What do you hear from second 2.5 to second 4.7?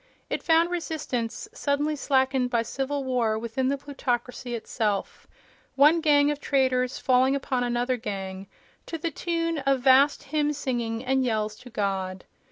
civil war within the plutocracy